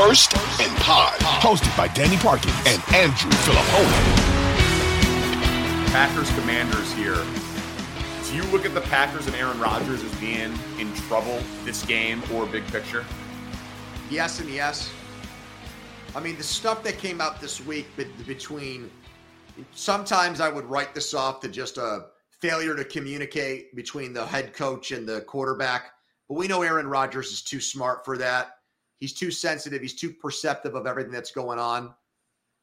[0.00, 4.16] First and Pod, hosted by Danny Parkins and Andrew Fillipponi.
[5.92, 7.22] Packers Commanders here.
[8.24, 12.22] Do you look at the Packers and Aaron Rodgers as being in trouble this game
[12.32, 13.04] or big picture?
[14.08, 14.90] Yes and yes.
[16.16, 17.86] I mean, the stuff that came out this week
[18.26, 18.90] between
[19.72, 24.54] sometimes I would write this off to just a failure to communicate between the head
[24.54, 25.92] coach and the quarterback.
[26.26, 28.59] But we know Aaron Rodgers is too smart for that.
[29.00, 29.80] He's too sensitive.
[29.80, 31.94] He's too perceptive of everything that's going on.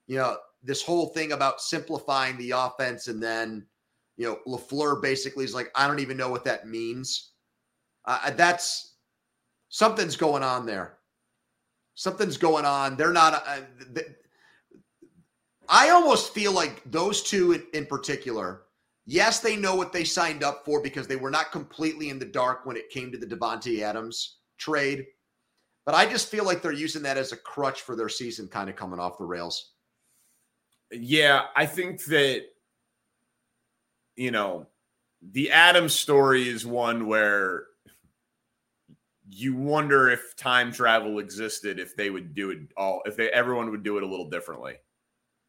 [0.06, 3.66] You know, this whole thing about simplifying the offense and then,
[4.18, 7.32] you know, LaFleur basically is like, I don't even know what that means.
[8.06, 8.94] Uh, that's
[9.70, 11.00] something's going on there.
[11.96, 12.96] Something's going on.
[12.96, 13.44] They're not.
[13.46, 14.04] Uh, they,
[15.68, 18.62] I almost feel like those two in, in particular,
[19.06, 22.26] yes, they know what they signed up for because they were not completely in the
[22.26, 25.08] dark when it came to the Davante Adams trade.
[25.88, 28.70] But I just feel like they're using that as a crutch for their season kind
[28.70, 29.72] of coming off the rails.
[30.92, 32.44] Yeah, I think that
[34.18, 34.68] you know,
[35.32, 37.68] the Adams story is one where
[39.30, 43.72] you wonder if time travel existed if they would do it all if they everyone
[43.72, 44.74] would do it a little differently.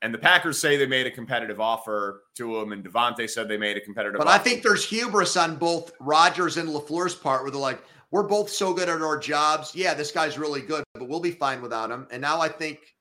[0.03, 3.57] And the Packers say they made a competitive offer to him, and Davante said they
[3.57, 4.19] made a competitive.
[4.19, 4.41] But offer.
[4.41, 8.51] I think there's hubris on both Rodgers and LaFleur's part, where they're like, "We're both
[8.51, 9.75] so good at our jobs.
[9.75, 12.97] Yeah, this guy's really good, but we'll be fine without him." And now I think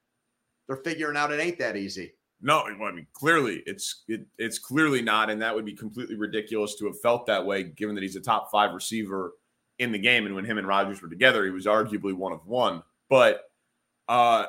[0.67, 2.13] they're figuring out it ain't that easy.
[2.41, 6.75] No, I mean clearly it's it, it's clearly not, and that would be completely ridiculous
[6.75, 9.33] to have felt that way, given that he's a top five receiver
[9.79, 12.45] in the game, and when him and Rodgers were together, he was arguably one of
[12.45, 12.83] one.
[13.09, 13.41] But
[14.07, 14.45] uh,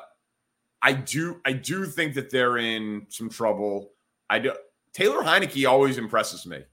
[0.81, 3.91] I do I do think that they're in some trouble.
[4.29, 4.53] I do.
[4.93, 6.63] Taylor Heinicke always impresses me.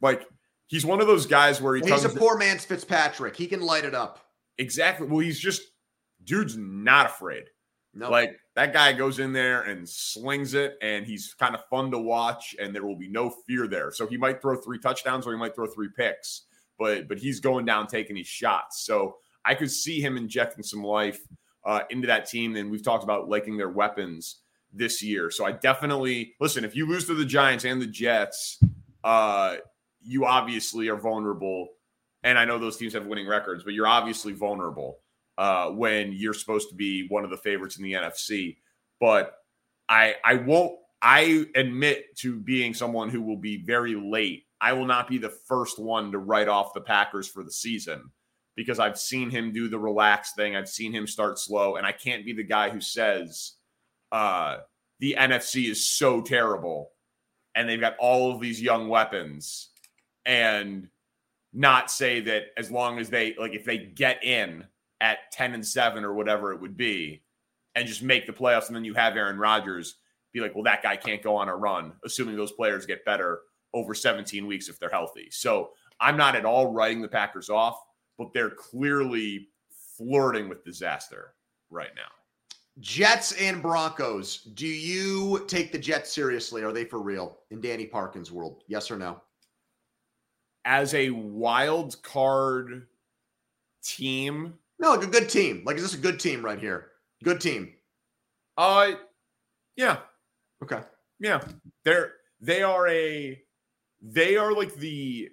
[0.00, 0.26] Like
[0.68, 3.36] he's one of those guys where he he's a poor man's Fitzpatrick.
[3.36, 4.24] He can light it up.
[4.58, 5.06] Exactly.
[5.06, 5.62] Well, he's just
[6.24, 7.44] dude's not afraid.
[7.94, 11.90] No, like that guy goes in there and slings it, and he's kind of fun
[11.90, 13.90] to watch, and there will be no fear there.
[13.90, 16.42] So he might throw three touchdowns or he might throw three picks,
[16.78, 18.84] but but he's going down taking these shots.
[18.84, 21.20] So I could see him injecting some life
[21.64, 22.56] uh, into that team.
[22.56, 24.40] And we've talked about liking their weapons
[24.72, 25.30] this year.
[25.30, 26.64] So I definitely listen.
[26.64, 28.58] If you lose to the Giants and the Jets,
[29.02, 29.56] uh,
[30.08, 31.68] you obviously are vulnerable.
[32.24, 34.98] And I know those teams have winning records, but you're obviously vulnerable
[35.36, 38.56] uh, when you're supposed to be one of the favorites in the NFC.
[39.00, 39.34] But
[39.88, 40.72] I I won't.
[41.00, 44.46] I admit to being someone who will be very late.
[44.60, 48.10] I will not be the first one to write off the Packers for the season
[48.56, 50.56] because I've seen him do the relaxed thing.
[50.56, 53.52] I've seen him start slow, and I can't be the guy who says
[54.10, 54.56] uh,
[54.98, 56.90] the NFC is so terrible
[57.58, 59.70] and they've got all of these young weapons
[60.28, 60.88] and
[61.54, 64.64] not say that as long as they like if they get in
[65.00, 67.22] at 10 and 7 or whatever it would be
[67.74, 69.96] and just make the playoffs and then you have Aaron Rodgers
[70.32, 73.40] be like well that guy can't go on a run assuming those players get better
[73.74, 75.28] over 17 weeks if they're healthy.
[75.30, 77.82] So I'm not at all writing the Packers off
[78.18, 79.48] but they're clearly
[79.96, 81.34] flirting with disaster
[81.70, 82.10] right now.
[82.80, 84.42] Jets and Broncos.
[84.54, 86.62] Do you take the Jets seriously?
[86.62, 88.62] Are they for real in Danny Parkins' world?
[88.68, 89.20] Yes or no?
[90.68, 92.88] As a wild card
[93.82, 94.52] team?
[94.78, 95.62] No, like a good team.
[95.64, 96.88] Like, is this a good team right here?
[97.24, 97.72] Good team.
[98.58, 98.92] Uh
[99.76, 100.00] yeah.
[100.62, 100.80] Okay.
[101.20, 101.40] Yeah.
[101.84, 102.12] They're
[102.42, 103.40] they are a
[104.02, 105.30] they are like the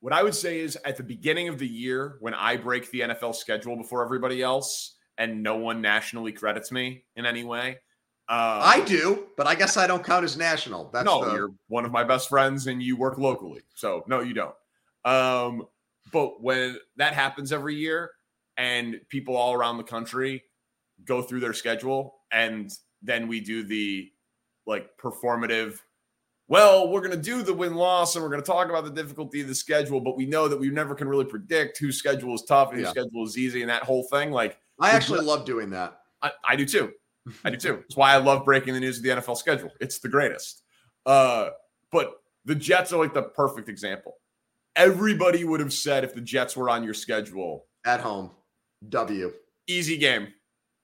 [0.00, 3.00] what I would say is at the beginning of the year, when I break the
[3.00, 7.78] NFL schedule before everybody else and no one nationally credits me in any way.
[8.30, 10.90] Um, I do, but I guess I don't count as national.
[10.92, 11.34] That's no, the...
[11.34, 13.62] you're one of my best friends and you work locally.
[13.74, 14.54] So, no, you don't.
[15.04, 15.66] Um,
[16.12, 18.10] but when that happens every year
[18.58, 20.44] and people all around the country
[21.04, 22.70] go through their schedule and
[23.02, 24.10] then we do the
[24.66, 25.78] like performative
[26.48, 28.90] well, we're going to do the win loss and we're going to talk about the
[28.90, 32.34] difficulty of the schedule, but we know that we never can really predict whose schedule
[32.34, 32.86] is tough and yeah.
[32.86, 34.30] whose schedule is easy and that whole thing.
[34.30, 36.00] Like, I actually love doing that.
[36.22, 36.92] I, I do too.
[37.44, 37.76] I do too.
[37.76, 39.70] That's why I love breaking the news of the NFL schedule.
[39.80, 40.62] It's the greatest.
[41.06, 41.50] Uh,
[41.90, 42.14] but
[42.44, 44.14] the Jets are like the perfect example.
[44.76, 48.30] Everybody would have said if the Jets were on your schedule at home,
[48.88, 49.32] W.
[49.66, 50.28] Easy game.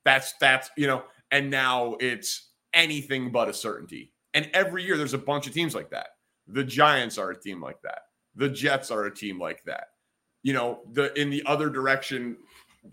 [0.04, 4.12] That's that's you know, and now it's anything but a certainty.
[4.34, 6.08] And every year there's a bunch of teams like that.
[6.48, 8.00] The Giants are a team like that.
[8.34, 9.88] The Jets are a team like that.
[10.42, 12.36] You know, the in the other direction,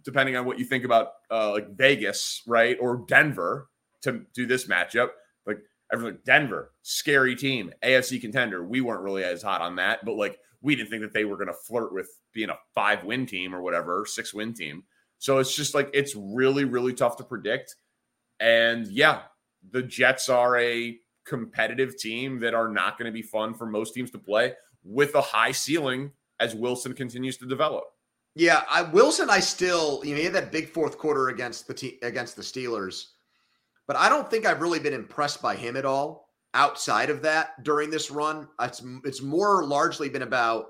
[0.03, 3.69] depending on what you think about uh, like Vegas, right, or Denver
[4.01, 5.09] to do this matchup,
[5.45, 5.59] like
[5.91, 8.63] everyone, Denver, scary team, AFC contender.
[8.63, 11.35] We weren't really as hot on that, but like we didn't think that they were
[11.35, 14.83] going to flirt with being a five win team or whatever, six win team.
[15.17, 17.75] So it's just like it's really, really tough to predict.
[18.39, 19.23] And yeah,
[19.71, 23.93] the Jets are a competitive team that are not going to be fun for most
[23.93, 24.53] teams to play
[24.83, 27.83] with a high ceiling as Wilson continues to develop.
[28.35, 31.73] Yeah, I, Wilson, I still, you know, he had that big fourth quarter against the
[31.73, 33.07] te- against the Steelers,
[33.87, 37.61] but I don't think I've really been impressed by him at all outside of that
[37.63, 38.47] during this run.
[38.61, 40.67] It's it's more largely been about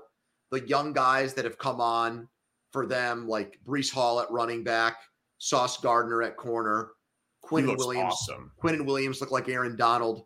[0.50, 2.28] the young guys that have come on
[2.72, 4.96] for them, like Breece Hall at running back,
[5.38, 6.90] Sauce Gardner at corner,
[7.42, 8.14] Quinn Williams.
[8.14, 8.50] Awesome.
[8.62, 10.24] Quinnen Williams look like Aaron Donald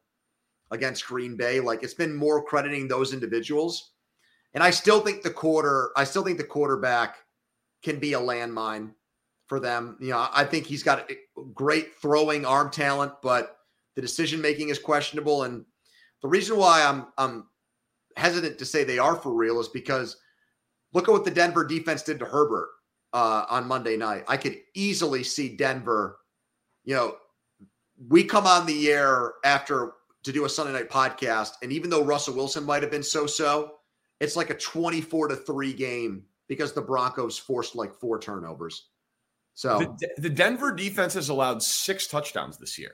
[0.70, 1.60] against Green Bay.
[1.60, 3.92] Like it's been more crediting those individuals.
[4.54, 7.16] And I still think the quarter, I still think the quarterback
[7.86, 8.90] can be a landmine
[9.46, 9.96] for them.
[10.00, 11.08] You know, I think he's got
[11.54, 13.58] great throwing arm talent, but
[13.94, 15.44] the decision making is questionable.
[15.44, 15.64] And
[16.20, 17.46] the reason why I'm I'm
[18.16, 20.16] hesitant to say they are for real is because
[20.94, 22.70] look at what the Denver defense did to Herbert
[23.12, 24.24] uh, on Monday night.
[24.26, 26.18] I could easily see Denver.
[26.84, 27.16] You know,
[28.08, 29.92] we come on the air after
[30.24, 33.74] to do a Sunday night podcast, and even though Russell Wilson might have been so-so,
[34.18, 38.88] it's like a 24 to 3 game because the Broncos forced like four turnovers.
[39.54, 42.92] So the, the Denver defense has allowed six touchdowns this year.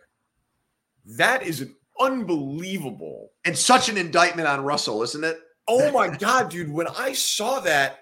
[1.17, 5.39] That is an unbelievable and such an indictment on Russell, isn't it?
[5.69, 6.73] Oh my god, dude!
[6.73, 8.01] When I saw that,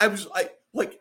[0.00, 1.00] I was like, like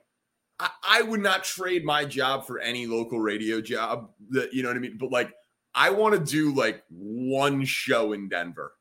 [0.60, 4.10] I, I, would not trade my job for any local radio job.
[4.30, 4.98] That you know what I mean.
[4.98, 5.34] But like,
[5.76, 8.74] I want to do like one show in Denver.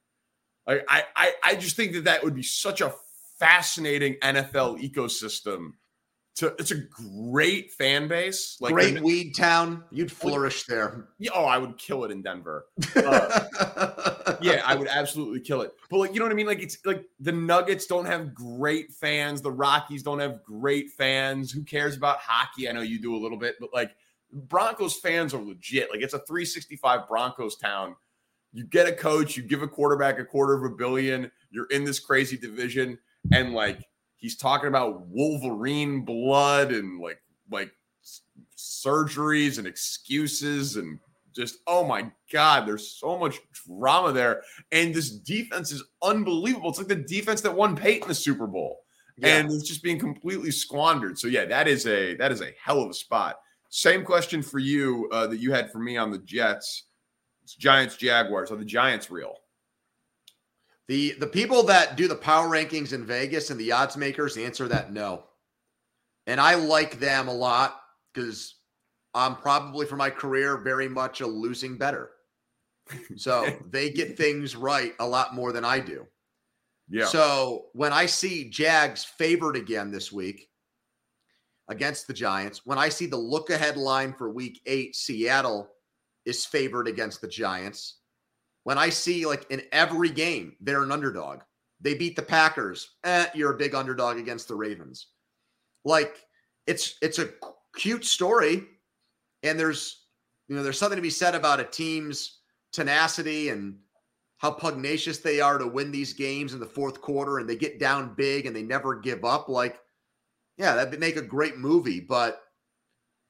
[0.66, 2.92] Like, I, I, I just think that that would be such a
[3.38, 5.72] fascinating NFL ecosystem
[6.36, 8.58] to, it's a great fan base.
[8.60, 9.84] Like great weed town.
[9.90, 11.08] You'd flourish there.
[11.34, 12.66] Oh, I would kill it in Denver.
[12.96, 15.72] Uh, yeah, I would absolutely kill it.
[15.88, 16.46] But like, you know what I mean?
[16.46, 19.40] Like, it's like the Nuggets don't have great fans.
[19.40, 21.52] The Rockies don't have great fans.
[21.52, 22.68] Who cares about hockey?
[22.68, 23.94] I know you do a little bit, but like
[24.32, 25.90] Broncos fans are legit.
[25.90, 27.94] Like, it's a 365 Broncos town.
[28.52, 31.30] You get a coach, you give a quarterback a quarter of a billion.
[31.50, 32.98] You're in this crazy division,
[33.32, 33.80] and like
[34.16, 37.20] he's talking about Wolverine blood and like
[37.50, 37.70] like
[38.56, 40.98] surgeries and excuses and
[41.34, 44.42] just oh my god there's so much drama there.
[44.72, 46.70] And this defense is unbelievable.
[46.70, 48.80] It's like the defense that won Peyton the Super Bowl.
[49.18, 49.38] Yeah.
[49.38, 51.18] and it's just being completely squandered.
[51.18, 53.36] So yeah that is a that is a hell of a spot.
[53.68, 56.84] Same question for you uh, that you had for me on the Jets
[57.46, 58.50] it's Giants Jaguars.
[58.50, 59.36] Are the Giants real
[60.88, 64.68] the the people that do the power rankings in Vegas and the odds makers answer
[64.68, 65.24] that no.
[66.26, 67.80] And I like them a lot
[68.12, 68.56] because
[69.14, 72.10] I'm probably for my career very much a losing better.
[73.16, 76.06] So they get things right a lot more than I do.
[76.88, 77.06] Yeah.
[77.06, 80.48] So when I see Jags favored again this week
[81.68, 85.68] against the Giants, when I see the look ahead line for week eight, Seattle
[86.24, 87.98] is favored against the Giants
[88.66, 91.42] when I see like in every game, they're an underdog.
[91.80, 92.96] They beat the Packers.
[93.04, 95.06] Eh, you're a big underdog against the Ravens.
[95.84, 96.16] Like
[96.66, 97.28] it's it's a
[97.76, 98.64] cute story,
[99.44, 100.06] and there's
[100.48, 102.40] you know there's something to be said about a team's
[102.72, 103.78] tenacity and
[104.38, 107.78] how pugnacious they are to win these games in the fourth quarter, and they get
[107.78, 109.48] down big and they never give up.
[109.48, 109.78] Like,
[110.58, 112.40] yeah, that'd make a great movie, but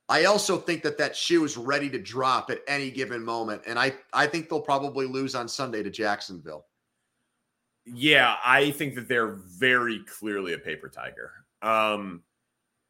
[0.08, 3.78] I also think that that shoe is ready to drop at any given moment, and
[3.78, 6.66] I I think they'll probably lose on Sunday to Jacksonville.
[7.84, 11.32] Yeah, I think that they're very clearly a paper tiger.
[11.62, 12.22] Um,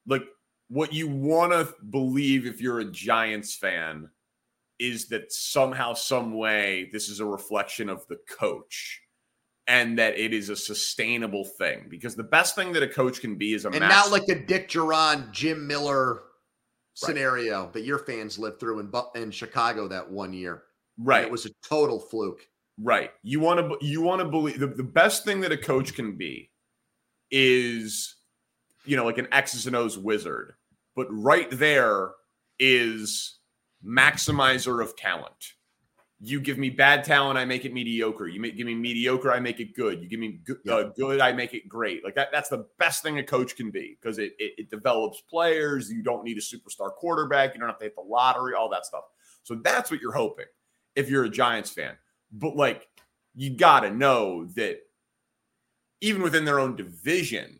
[0.06, 0.24] like
[0.68, 4.10] what you want to believe if you're a Giants fan
[4.78, 9.02] is that somehow, some way, this is a reflection of the coach
[9.66, 13.36] and that it is a sustainable thing because the best thing that a coach can
[13.36, 16.22] be is a and not like a Dick Jauron, Jim Miller
[16.96, 20.62] scenario that your fans lived through in in Chicago that one year.
[20.98, 21.24] Right.
[21.24, 22.48] It was a total fluke.
[22.78, 23.10] Right.
[23.22, 26.16] You want to you want to believe the, the best thing that a coach can
[26.16, 26.50] be
[27.30, 28.16] is
[28.84, 30.54] you know like an X's and O's wizard.
[30.94, 32.12] But right there
[32.58, 33.38] is
[33.84, 35.52] maximizer of talent.
[36.18, 38.26] You give me bad talent, I make it mediocre.
[38.26, 40.02] You give me mediocre, I make it good.
[40.02, 42.02] You give me good, uh, good, I make it great.
[42.02, 45.20] Like that, that's the best thing a coach can be because it, it, it develops
[45.20, 45.90] players.
[45.90, 47.54] You don't need a superstar quarterback.
[47.54, 49.04] You don't have to hit the lottery, all that stuff.
[49.42, 50.46] So that's what you're hoping
[50.94, 51.96] if you're a Giants fan.
[52.32, 52.88] But like,
[53.34, 54.78] you got to know that
[56.00, 57.58] even within their own division,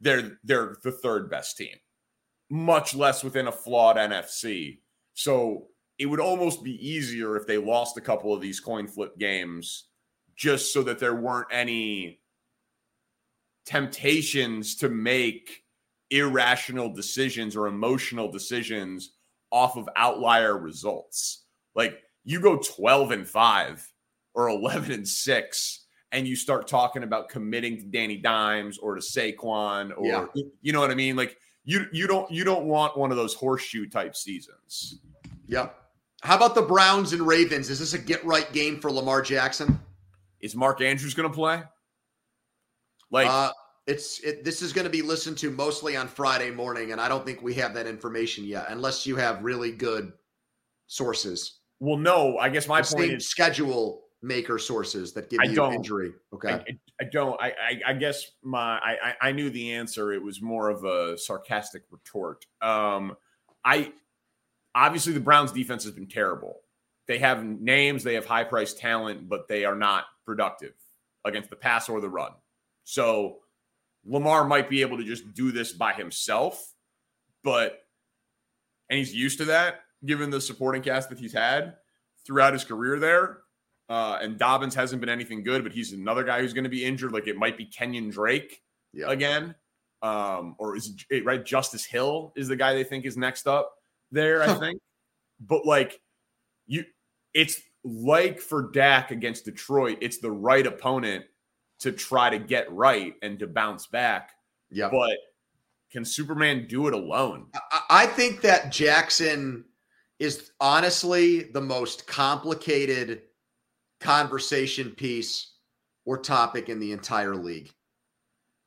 [0.00, 1.76] they're they're the third best team,
[2.50, 4.78] much less within a flawed NFC.
[5.14, 5.68] So
[5.98, 9.84] it would almost be easier if they lost a couple of these coin flip games
[10.34, 12.20] just so that there weren't any
[13.64, 15.64] temptations to make
[16.10, 19.14] irrational decisions or emotional decisions
[19.50, 21.44] off of outlier results.
[21.74, 23.92] Like you go 12 and 5
[24.34, 29.00] or 11 and 6 and you start talking about committing to Danny Dimes or to
[29.00, 30.42] Saquon or yeah.
[30.60, 31.16] you know what I mean?
[31.16, 35.00] Like you you don't you don't want one of those horseshoe type seasons.
[35.48, 35.85] Yep.
[36.26, 37.70] How about the Browns and Ravens?
[37.70, 39.78] Is this a get right game for Lamar Jackson?
[40.40, 41.62] Is Mark Andrews going to play?
[43.12, 43.52] Like uh,
[43.86, 47.06] it's it, this is going to be listened to mostly on Friday morning, and I
[47.06, 50.14] don't think we have that information yet, unless you have really good
[50.88, 51.60] sources.
[51.78, 55.64] Well, no, I guess my the point is schedule maker sources that give I you
[55.66, 56.12] injury.
[56.34, 56.64] Okay, I,
[57.00, 57.40] I don't.
[57.40, 60.12] I, I, I guess my I I knew the answer.
[60.12, 62.44] It was more of a sarcastic retort.
[62.60, 63.14] Um,
[63.64, 63.92] I
[64.76, 66.60] obviously the Browns defense has been terrible.
[67.08, 70.74] They have names, they have high priced talent, but they are not productive
[71.24, 72.32] against the pass or the run.
[72.84, 73.38] So
[74.04, 76.74] Lamar might be able to just do this by himself,
[77.42, 77.80] but
[78.90, 81.74] and he's used to that given the supporting cast that he's had
[82.24, 83.38] throughout his career there.
[83.88, 86.84] Uh, and Dobbins hasn't been anything good, but he's another guy who's going to be
[86.84, 87.12] injured.
[87.12, 89.08] Like it might be Kenyan Drake yep.
[89.08, 89.54] again,
[90.02, 91.44] um, or is it right?
[91.44, 93.72] Justice Hill is the guy they think is next up
[94.10, 94.42] there.
[94.42, 94.80] I think,
[95.40, 96.00] but like
[96.66, 96.84] you,
[97.34, 101.24] it's like for Dak against Detroit, it's the right opponent
[101.80, 104.30] to try to get right and to bounce back.
[104.70, 104.88] Yeah.
[104.90, 105.16] But
[105.92, 107.46] can Superman do it alone?
[107.90, 109.64] I think that Jackson
[110.18, 113.22] is honestly the most complicated
[114.00, 115.52] conversation piece
[116.04, 117.70] or topic in the entire league.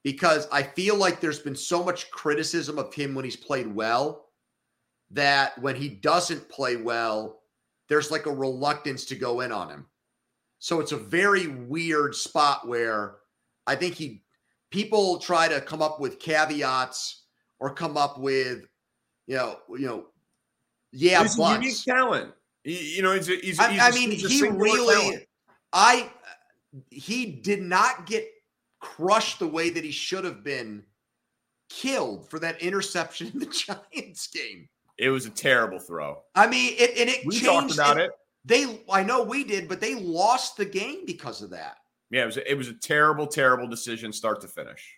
[0.03, 4.28] Because I feel like there's been so much criticism of him when he's played well
[5.11, 7.41] that when he doesn't play well,
[7.87, 9.85] there's like a reluctance to go in on him.
[10.59, 13.15] So it's a very weird spot where
[13.65, 14.23] I think he
[14.69, 17.23] people try to come up with caveats
[17.59, 18.67] or come up with
[19.25, 20.05] you know you know
[20.91, 22.33] yeah he's a unique talent.
[22.63, 25.23] He, you know, he's, a, he's, I, he's I mean, he really talent.
[25.71, 26.11] I
[26.89, 28.27] he did not get
[28.79, 30.83] crushed the way that he should have been
[31.69, 33.45] killed for that interception in the
[33.93, 34.67] Giants game.
[34.99, 36.21] It was a terrible throw.
[36.35, 37.45] I mean, it and it we changed.
[37.45, 38.11] talked about it.
[38.43, 41.77] They, I know we did, but they lost the game because of that.
[42.11, 44.97] Yeah, it was a, it was a terrible, terrible decision, start to finish.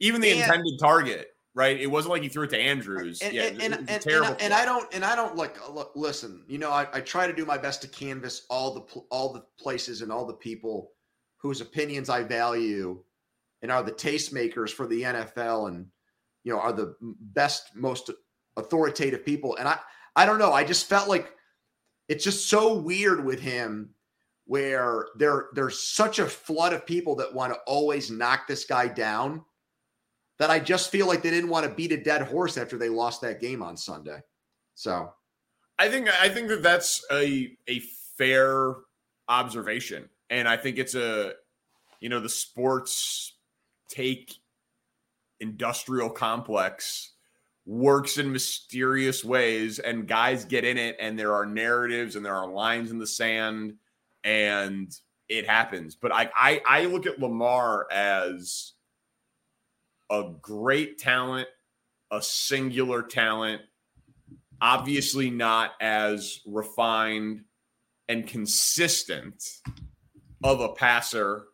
[0.00, 1.78] Even the and, intended target, right?
[1.78, 3.20] It wasn't like he threw it to Andrews.
[3.22, 5.56] And, yeah, and, and, and, and, and, I don't, and I don't like.
[5.60, 8.74] Uh, look, listen, you know, I, I try to do my best to canvas all
[8.74, 10.92] the all the places and all the people
[11.38, 13.02] whose opinions I value,
[13.62, 15.86] and are the tastemakers for the NFL, and
[16.44, 18.10] you know, are the best, most
[18.56, 19.56] authoritative people.
[19.56, 19.78] And I,
[20.14, 20.52] I don't know.
[20.52, 21.32] I just felt like
[22.08, 23.90] it's just so weird with him
[24.46, 28.86] where there there's such a flood of people that want to always knock this guy
[28.88, 29.44] down
[30.38, 32.88] that I just feel like they didn't want to beat a dead horse after they
[32.88, 34.20] lost that game on Sunday.
[34.74, 35.12] So,
[35.78, 37.80] I think I think that that's a a
[38.16, 38.74] fair
[39.28, 41.32] observation, and I think it's a
[42.00, 43.34] you know the sports
[43.88, 44.36] take
[45.40, 47.12] industrial complex
[47.66, 52.34] works in mysterious ways and guys get in it and there are narratives and there
[52.34, 53.74] are lines in the sand
[54.22, 54.92] and
[55.28, 55.96] it happens.
[55.96, 58.72] But i i, I look at lamar as
[60.10, 61.48] a great talent
[62.12, 63.62] a singular talent
[64.60, 67.42] obviously not as refined
[68.08, 69.42] and consistent
[70.44, 71.46] of a passer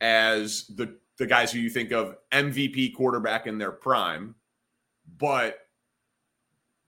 [0.00, 4.34] as the the guys who you think of MVP quarterback in their prime
[5.18, 5.58] but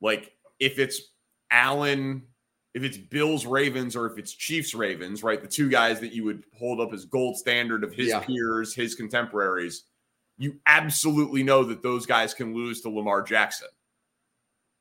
[0.00, 1.00] like if it's
[1.50, 2.23] Allen,
[2.75, 5.40] if it's Bills Ravens, or if it's Chiefs Ravens, right?
[5.40, 8.20] The two guys that you would hold up as gold standard of his yeah.
[8.20, 9.85] peers, his contemporaries,
[10.37, 13.68] you absolutely know that those guys can lose to Lamar Jackson.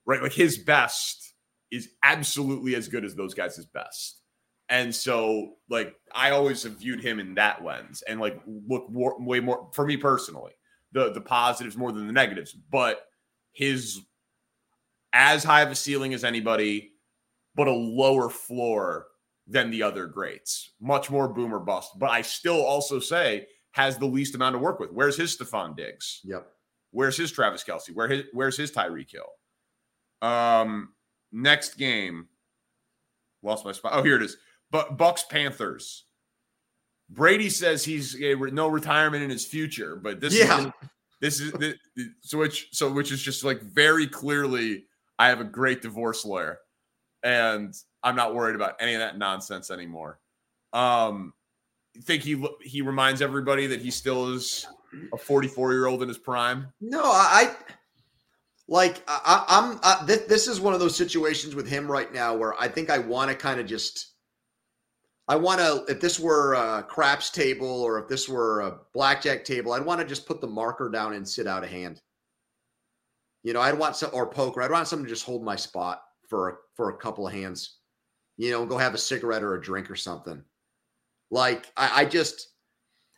[0.06, 0.22] Right?
[0.22, 1.34] Like his best
[1.72, 4.22] is absolutely as good as those guys' best.
[4.70, 9.16] And so, like, I always have viewed him in that lens and like look more,
[9.20, 10.52] way more for me personally,
[10.92, 12.54] the the positives more than the negatives.
[12.54, 13.02] But
[13.58, 14.02] his
[15.14, 16.92] as high of a ceiling as anybody,
[17.56, 19.08] but a lower floor
[19.48, 20.74] than the other greats.
[20.80, 21.98] Much more boomer bust.
[21.98, 24.92] But I still also say has the least amount to work with.
[24.92, 26.22] Where's his Stefon Diggs?
[26.24, 26.48] Yep.
[26.92, 27.96] Where's his Travis Kelce?
[27.96, 29.32] Where his where's his Tyreek Hill?
[30.22, 30.90] Um,
[31.32, 32.28] next game.
[33.42, 33.94] Lost my spot.
[33.96, 34.38] Oh, here it is.
[34.70, 36.04] But Bucks Panthers.
[37.10, 40.60] Brady says he's no retirement in his future, but this yeah.
[40.60, 40.68] is
[41.20, 41.76] this is the,
[42.22, 44.86] so which so which is just like very clearly
[45.18, 46.60] I have a great divorce lawyer
[47.24, 50.20] and I'm not worried about any of that nonsense anymore.
[50.74, 51.34] Um
[52.02, 54.68] think he he reminds everybody that he still is
[55.14, 56.68] a 44 year old in his prime?
[56.80, 57.56] No, I
[58.68, 62.68] Like I, am this is one of those situations with him right now where I
[62.68, 64.14] think I want to kind of just.
[65.28, 69.44] I want to, if this were a craps table or if this were a blackjack
[69.44, 72.02] table, I'd want to just put the marker down and sit out a hand.
[73.44, 74.62] You know, I'd want some or poker.
[74.62, 77.78] I'd want someone to just hold my spot for for a couple of hands.
[78.38, 80.44] You know, go have a cigarette or a drink or something.
[81.32, 82.50] Like I, I just,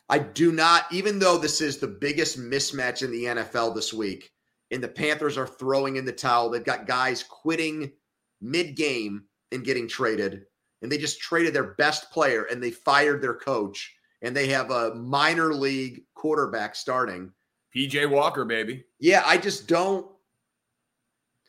[0.08, 0.84] I do not.
[0.92, 4.30] Even though this is the biggest mismatch in the NFL this week,
[4.70, 6.50] and the Panthers are throwing in the towel.
[6.50, 7.92] They've got guys quitting
[8.40, 10.44] mid-game and getting traded,
[10.82, 14.70] and they just traded their best player and they fired their coach, and they have
[14.70, 17.32] a minor league quarterback starting.
[17.74, 18.84] PJ Walker, baby.
[18.98, 20.06] Yeah, I just don't.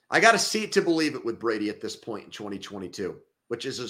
[0.10, 3.16] I got to see it to believe it with Brady at this point in 2022,
[3.48, 3.88] which is a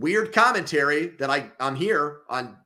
[0.00, 2.56] weird commentary that I I'm here on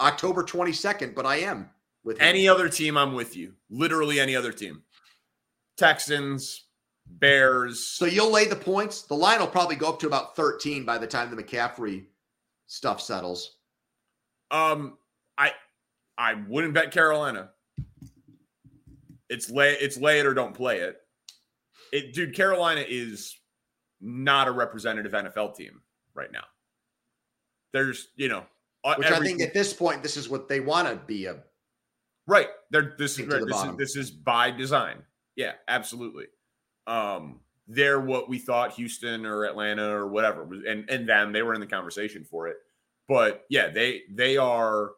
[0.00, 1.70] October 22nd, but I am
[2.04, 2.26] with him.
[2.26, 2.96] any other team.
[2.96, 3.54] I'm with you.
[3.70, 4.82] Literally any other team.
[5.76, 6.64] Texans,
[7.18, 7.86] Bears.
[7.86, 9.02] So you'll lay the points.
[9.02, 12.04] The line will probably go up to about 13 by the time the McCaffrey
[12.66, 13.56] stuff settles.
[14.50, 14.98] Um,
[15.38, 15.52] I
[16.18, 17.50] I wouldn't bet Carolina.
[19.28, 20.98] It's lay it's lay it or don't play it.
[21.92, 23.36] It dude, Carolina is
[24.00, 25.80] not a representative NFL team
[26.14, 26.44] right now.
[27.72, 28.44] There's, you know,
[28.98, 31.36] which every, I think at this point this is what they want to be a
[32.26, 32.48] right.
[32.70, 33.42] They're this is right.
[33.46, 35.02] this is this is by design.
[35.36, 36.26] Yeah, absolutely.
[36.86, 41.42] Um, they're what we thought Houston or Atlanta or whatever was, and and them they
[41.42, 42.56] were in the conversation for it.
[43.08, 44.92] But yeah, they they are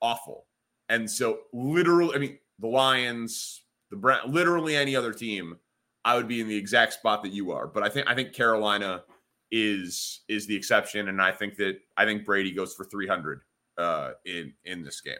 [0.00, 0.46] awful,
[0.88, 5.56] and so literally, I mean, the Lions, the Brent, literally any other team,
[6.04, 7.66] I would be in the exact spot that you are.
[7.66, 9.02] But I think I think Carolina
[9.50, 13.42] is is the exception, and I think that I think Brady goes for three hundred
[13.78, 15.14] uh, in in this game.